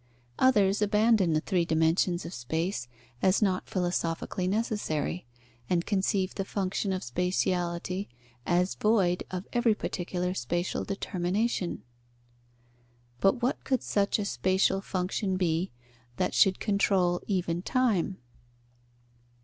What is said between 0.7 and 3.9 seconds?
abandon the three dimensions of space as not